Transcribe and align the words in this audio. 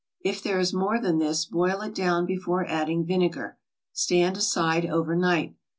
If 0.21 0.41
there 0.41 0.57
is 0.57 0.73
more 0.73 0.99
than 0.99 1.19
this, 1.19 1.45
boil 1.45 1.81
it 1.81 1.93
down 1.93 2.25
before 2.25 2.65
adding 2.65 3.05
vinegar. 3.05 3.59
Stand 3.93 4.35
aside 4.35 4.83
over 4.87 5.15
night. 5.15 5.53